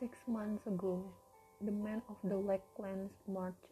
Six 0.00 0.16
months 0.28 0.64
ago, 0.68 1.02
the 1.60 1.72
men 1.72 2.02
of 2.08 2.14
the 2.22 2.36
Black 2.36 2.60
Clans 2.76 3.10
marched 3.26 3.66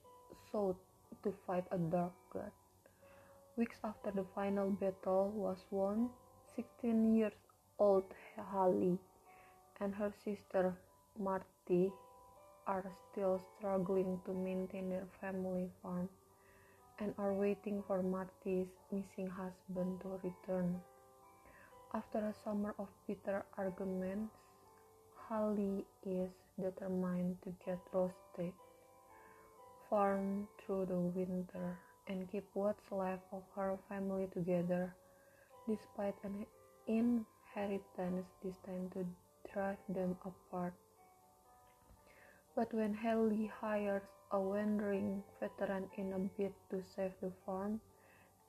south 0.50 0.74
to 1.22 1.32
fight 1.46 1.64
a 1.70 1.78
dark 1.78 2.12
god. 2.32 2.50
Weeks 3.56 3.76
after 3.84 4.10
the 4.10 4.24
final 4.34 4.70
battle 4.70 5.30
was 5.30 5.58
won, 5.70 6.10
16 6.56 7.14
years 7.14 7.32
old 7.78 8.12
Hallie 8.36 8.98
and 9.80 9.94
her 9.94 10.12
sister 10.24 10.74
Marty 11.16 11.92
are 12.66 12.90
still 13.12 13.40
struggling 13.56 14.20
to 14.24 14.32
maintain 14.32 14.90
their 14.90 15.06
family 15.20 15.70
farm 15.80 16.08
and 16.98 17.14
are 17.18 17.34
waiting 17.34 17.84
for 17.86 18.02
Marty's 18.02 18.66
missing 18.90 19.28
husband 19.28 20.00
to 20.00 20.18
return. 20.24 20.80
After 21.94 22.18
a 22.18 22.34
summer 22.42 22.74
of 22.80 22.88
bitter 23.06 23.44
arguments, 23.56 24.34
Hallie 25.28 25.84
is 26.04 26.30
determined 26.56 27.42
to 27.42 27.50
get 27.64 27.80
Roadstead, 27.92 28.52
farm 29.90 30.46
through 30.56 30.86
the 30.86 30.94
winter, 30.94 31.76
and 32.06 32.30
keep 32.30 32.44
what's 32.54 32.92
left 32.92 33.24
of 33.32 33.42
her 33.56 33.76
family 33.88 34.28
together, 34.32 34.94
despite 35.66 36.14
an 36.22 36.46
inheritance 36.86 38.28
destined 38.40 38.92
to 38.92 39.04
drive 39.52 39.78
them 39.88 40.16
apart. 40.24 40.74
But 42.54 42.72
when 42.72 42.94
Hallie 42.94 43.50
hires 43.60 44.06
a 44.30 44.38
wandering 44.38 45.24
veteran 45.40 45.90
in 45.96 46.12
a 46.12 46.20
bid 46.38 46.54
to 46.70 46.84
save 46.94 47.14
the 47.20 47.32
farm, 47.44 47.80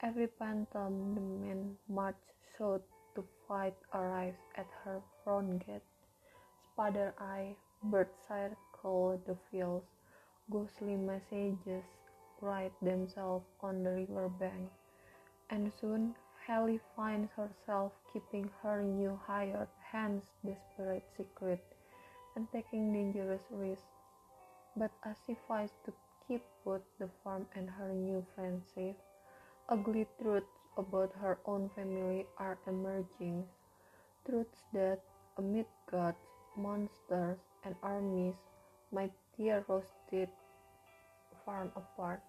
every 0.04 0.28
phantom 0.38 1.16
the 1.16 1.22
men 1.22 1.76
march 1.90 2.22
south 2.56 2.86
to 3.16 3.24
fight 3.48 3.74
arrives 3.96 4.38
at 4.56 4.68
her 4.84 5.02
front 5.24 5.66
gate. 5.66 5.82
Spider 6.78 7.16
Eye, 7.18 7.56
bird 7.86 8.10
circle 8.28 9.20
the 9.26 9.36
fields, 9.50 9.88
ghostly 10.52 10.96
messages 10.96 11.84
write 12.40 12.72
themselves 12.84 13.48
on 13.62 13.82
the 13.82 13.90
river 13.90 14.30
bank, 14.30 14.70
and 15.50 15.74
soon 15.82 16.14
Hallie 16.46 16.80
finds 16.96 17.32
herself 17.32 17.94
keeping 18.14 18.52
her 18.62 18.84
new 18.84 19.20
hired 19.26 19.68
hand's 19.92 20.30
desperate 20.46 21.04
secret 21.18 21.66
and 22.36 22.48
taking 22.52 22.94
dangerous 22.94 23.42
risks. 23.50 23.98
But 24.76 24.92
as 25.04 25.16
she 25.26 25.36
fights 25.48 25.74
to 25.86 25.94
keep 26.28 26.44
both 26.64 26.84
the 27.00 27.10
farm 27.24 27.48
and 27.56 27.72
her 27.72 27.92
new 27.92 28.24
friend 28.36 28.62
safe, 28.76 29.02
ugly 29.68 30.06
truths 30.22 30.60
about 30.78 31.12
her 31.22 31.40
own 31.48 31.72
family 31.76 32.28
are 32.38 32.60
emerging. 32.68 33.48
Truths 34.28 34.62
that, 34.74 35.00
amid 35.40 35.66
gods, 35.90 36.18
monsters, 36.58 37.40
and 37.64 37.76
armies, 37.84 38.36
might 38.92 39.14
tear 39.38 39.64
Roadstead 39.70 40.30
farm 41.46 41.72
apart. 41.76 42.22